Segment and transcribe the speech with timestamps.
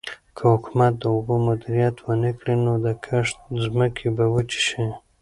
[0.35, 4.85] که حکومت د اوبو مدیریت ونکړي نو د کښت ځمکې به وچې شي.